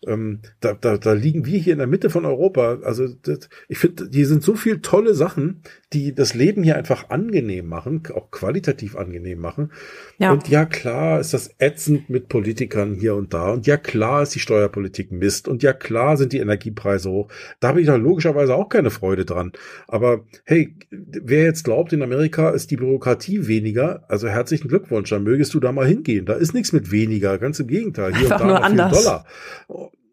[0.06, 2.78] Ähm, da, da, da liegen wir hier in der Mitte von Europa.
[2.82, 7.10] Also das, ich finde, die sind so viel tolle Sachen, die das Leben hier einfach
[7.10, 9.72] angenehm machen, auch qualitativ angenehm machen.
[10.18, 10.32] Ja.
[10.32, 13.50] Und ja, klar ist das ätzend mit Politikern hier und da.
[13.50, 15.48] Und ja, klar ist die Steuerpolitik Mist.
[15.48, 17.28] Und ja, klar sind die Energiepreise hoch.
[17.60, 19.52] Da habe ich doch logischerweise auch keine Freude dran.
[19.88, 25.24] Aber hey, wer jetzt glaubt, in Amerika ist die Bürokratie weniger, also herzlichen Glückwunsch, dann
[25.24, 26.26] mögest du da mal hingehen.
[26.26, 28.14] Da ist nichts mit weniger, ganz im Gegenteil.
[28.14, 29.04] Hier Einfach und da nur anders.
[29.04, 29.26] Dollar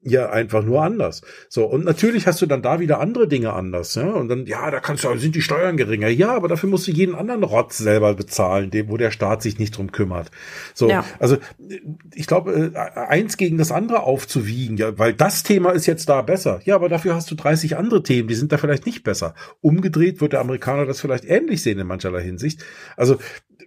[0.06, 1.22] ja einfach nur anders.
[1.50, 4.70] So und natürlich hast du dann da wieder andere Dinge anders, ja und dann ja,
[4.72, 6.08] da kannst du sind die Steuern geringer.
[6.08, 9.60] Ja, aber dafür musst du jeden anderen Rotz selber bezahlen, dem, wo der Staat sich
[9.60, 10.32] nicht drum kümmert.
[10.74, 11.04] So, ja.
[11.20, 11.38] also
[12.14, 16.22] ich glaube, äh, eins gegen das andere aufzuwiegen, ja, weil das Thema ist jetzt da
[16.22, 16.62] besser.
[16.66, 19.34] Ja, aber dafür hast du 30 andere Themen, die sind da vielleicht nicht besser.
[19.62, 22.64] Umgedreht wird der Amerikaner das vielleicht ähnlich sehen in mancherlei Hinsicht.
[22.96, 23.18] Also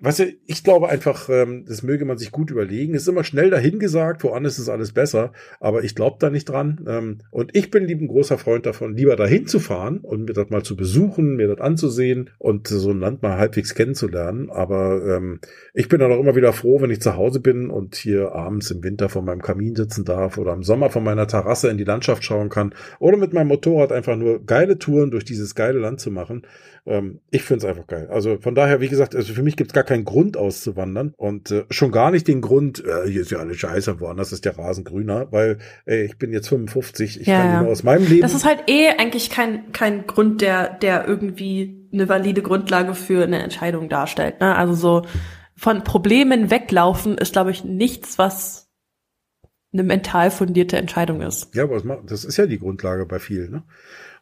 [0.01, 2.95] weißt du, ich glaube einfach, ähm, das möge man sich gut überlegen.
[2.95, 6.85] Ist immer schnell dahingesagt, woanders ist alles besser, aber ich glaube da nicht dran.
[6.87, 10.33] Ähm, und ich bin lieb ein großer Freund davon, lieber dahin zu fahren und mir
[10.33, 14.51] das mal zu besuchen, mir das anzusehen und so ein Land mal halbwegs kennenzulernen.
[14.51, 15.41] Aber ähm,
[15.75, 18.71] ich bin dann auch immer wieder froh, wenn ich zu Hause bin und hier abends
[18.71, 21.85] im Winter vor meinem Kamin sitzen darf oder im Sommer von meiner Terrasse in die
[21.85, 26.01] Landschaft schauen kann oder mit meinem Motorrad einfach nur geile Touren durch dieses geile Land
[26.01, 26.43] zu machen.
[26.87, 28.09] Ähm, ich finde es einfach geil.
[28.11, 31.51] Also von daher, wie gesagt, also für mich gibt es gar keinen Grund auszuwandern und
[31.51, 34.59] äh, schon gar nicht den Grund, äh, hier ist ja alles scheiße, woanders ist der
[34.59, 37.63] Rasen grüner, weil ey, ich bin jetzt 55, ich ja, kann ja.
[37.63, 38.21] nur aus meinem Leben.
[38.21, 43.25] Das ist halt eh eigentlich kein, kein Grund, der, der irgendwie eine valide Grundlage für
[43.25, 44.41] eine Entscheidung darstellt.
[44.41, 44.55] Ne?
[44.55, 45.07] Also so
[45.57, 48.69] von Problemen weglaufen ist, glaube ich, nichts, was
[49.73, 51.55] eine mental fundierte Entscheidung ist.
[51.55, 53.51] Ja, aber das ist ja die Grundlage bei vielen.
[53.51, 53.63] Ne?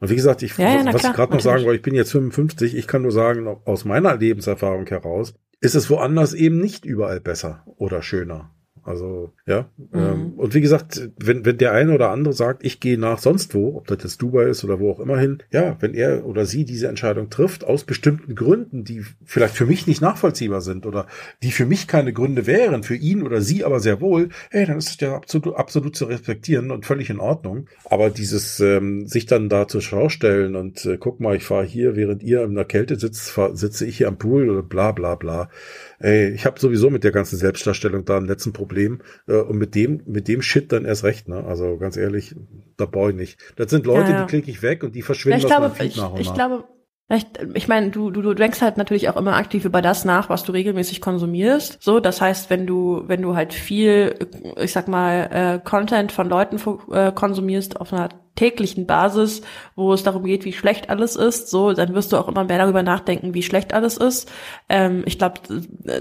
[0.01, 1.95] Und wie gesagt, ich, ja, ja, was klar, ich gerade noch sagen wollte, ich bin
[1.95, 6.85] jetzt 55, ich kann nur sagen, aus meiner Lebenserfahrung heraus, ist es woanders eben nicht
[6.85, 8.56] überall besser oder schöner.
[8.87, 9.69] Also, ja.
[9.77, 9.99] Mhm.
[9.99, 13.53] Ähm, und wie gesagt, wenn, wenn der eine oder andere sagt, ich gehe nach sonst
[13.53, 16.47] wo, ob das jetzt Dubai ist oder wo auch immer hin, ja, wenn er oder
[16.47, 21.07] sie diese Entscheidung trifft, aus bestimmten Gründen, die vielleicht für mich nicht nachvollziehbar sind oder
[21.43, 24.79] die für mich keine Gründe wären, für ihn oder sie aber sehr wohl, hey, dann
[24.79, 27.67] ist es ja absolut, absolut zu respektieren und völlig in Ordnung.
[27.87, 31.65] Aber dieses ähm, sich dann da zur Schau stellen und äh, guck mal, ich fahre
[31.65, 34.93] hier, während ihr in der Kälte sitzt, fahr, sitze ich hier am Pool oder bla
[34.93, 35.49] bla bla
[35.99, 39.75] ey, ich habe sowieso mit der ganzen Selbstdarstellung da ein letzten Problem äh, und mit
[39.75, 41.45] dem mit dem Shit dann erst recht, ne?
[41.45, 42.35] Also ganz ehrlich,
[42.77, 43.39] da brauche ich nicht.
[43.57, 44.25] Das sind Leute, ja, ja.
[44.25, 46.35] die klicke ich weg und die verschwinden ja, ich glaube, ich, nach und ich nach.
[46.35, 46.65] glaube,
[47.09, 50.29] ich, ich meine, du, du, du denkst halt natürlich auch immer aktiv über das nach,
[50.29, 51.81] was du regelmäßig konsumierst.
[51.81, 54.19] So, das heißt, wenn du, wenn du halt viel,
[54.61, 56.59] ich sag mal, äh, Content von Leuten
[56.93, 59.43] äh, konsumierst auf einer täglichen Basis,
[59.77, 62.59] wo es darum geht, wie schlecht alles ist, so, dann wirst du auch immer mehr
[62.59, 64.31] darüber nachdenken, wie schlecht alles ist.
[64.69, 65.41] Ähm, ich glaube,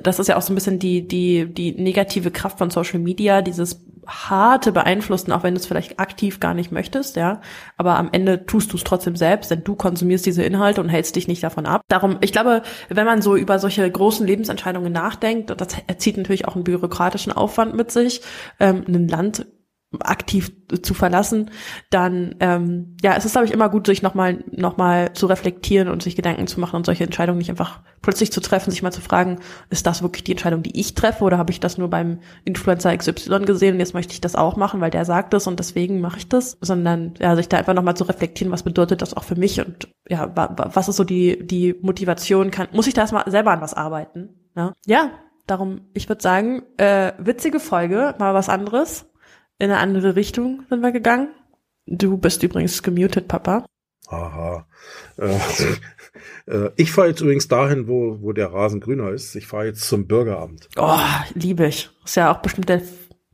[0.02, 3.44] das ist ja auch so ein bisschen die, die, die negative Kraft von Social Media,
[3.44, 7.42] dieses harte Beeinflussen, auch wenn du es vielleicht aktiv gar nicht möchtest, ja.
[7.78, 11.16] Aber am Ende tust du es trotzdem selbst, denn du konsumierst diese Inhalte und hältst
[11.16, 11.82] dich nicht davon ab.
[11.88, 16.56] Darum, ich glaube, wenn man so über solche großen Lebensentscheidungen nachdenkt, das zieht natürlich auch
[16.56, 18.22] einen bürokratischen Aufwand mit sich.
[18.60, 19.46] Ähm, ein Land
[20.02, 21.52] aktiv zu verlassen,
[21.90, 25.88] dann ähm, ja, es ist glaube ich immer gut, sich nochmal noch mal zu reflektieren
[25.88, 28.92] und sich Gedanken zu machen und solche Entscheidungen nicht einfach plötzlich zu treffen, sich mal
[28.92, 31.90] zu fragen, ist das wirklich die Entscheidung, die ich treffe oder habe ich das nur
[31.90, 35.48] beim Influencer XY gesehen und jetzt möchte ich das auch machen, weil der sagt das
[35.48, 39.02] und deswegen mache ich das, sondern ja, sich da einfach nochmal zu reflektieren, was bedeutet
[39.02, 42.94] das auch für mich und ja, was ist so die die Motivation, kann muss ich
[42.94, 44.30] da erstmal selber an was arbeiten?
[44.56, 45.12] Ja, ja
[45.48, 49.06] darum, ich würde sagen, äh, witzige Folge, mal was anderes
[49.60, 51.30] in eine andere Richtung sind wir gegangen.
[51.86, 53.66] Du bist übrigens gemutet, Papa.
[54.08, 54.68] Aha.
[55.18, 55.38] Äh,
[56.52, 59.36] äh, ich fahre jetzt übrigens dahin, wo, wo der Rasen grüner ist.
[59.36, 60.70] Ich fahre jetzt zum Bürgeramt.
[60.78, 60.98] Oh,
[61.34, 61.90] liebe ich.
[62.04, 62.82] Ist ja auch bestimmt der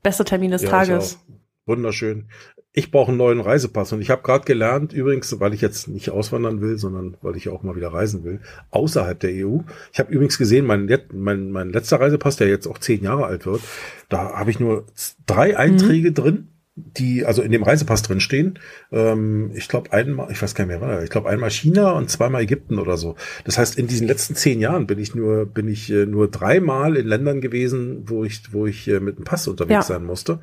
[0.03, 1.19] Bester Termin des Ja, Tages.
[1.65, 2.29] Wunderschön.
[2.73, 6.09] Ich brauche einen neuen Reisepass und ich habe gerade gelernt, übrigens, weil ich jetzt nicht
[6.09, 9.59] auswandern will, sondern weil ich auch mal wieder reisen will, außerhalb der EU.
[9.91, 13.45] Ich habe übrigens gesehen, mein, mein, mein letzter Reisepass, der jetzt auch zehn Jahre alt
[13.45, 13.61] wird,
[14.07, 14.85] da habe ich nur
[15.25, 18.57] drei Einträge drin, die also in dem Reisepass drin stehen.
[18.93, 22.41] Ähm, ich glaube einmal, ich weiß gar nicht mehr, ich glaube einmal China und zweimal
[22.43, 23.15] Ägypten oder so.
[23.43, 26.95] Das heißt, in diesen letzten zehn Jahren bin ich nur bin ich äh, nur dreimal
[26.95, 29.81] in Ländern gewesen, wo ich wo ich äh, mit dem Pass unterwegs Ja.
[29.81, 30.39] sein musste.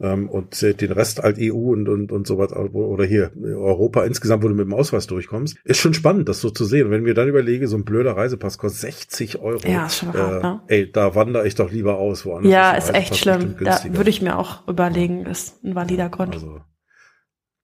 [0.00, 3.52] Ähm, und äh, den Rest halt EU und, und, und so was, oder hier äh,
[3.52, 5.56] Europa insgesamt, wo du mit dem Ausweis durchkommst.
[5.64, 6.86] Ist schon spannend, das so zu sehen.
[6.86, 9.60] Und wenn ich mir dann überlege, so ein blöder Reisepass kostet 60 Euro.
[9.66, 10.60] Ja, ist schon hart, ne?
[10.66, 12.50] Ey, da wandere ich doch lieber aus, woanders.
[12.50, 13.56] Ja, ein ist echt schlimm.
[13.60, 16.34] Da würde ich mir auch überlegen, ist ein valider Grund.
[16.34, 16.60] Also,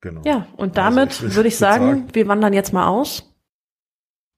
[0.00, 0.22] genau.
[0.24, 3.26] ja, und damit Also würde ich würd sagen, wir wandern jetzt mal aus.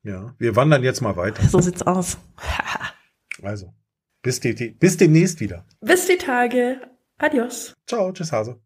[0.02, 1.42] Ja, wir wandern jetzt mal weiter.
[1.44, 2.18] So sieht's aus.
[3.42, 3.74] Also,
[4.22, 5.66] bis, die, bis demnächst wieder.
[5.80, 6.80] Bis die Tage.
[7.22, 7.72] Adios.
[7.86, 8.60] Ciao, tschüss Hase.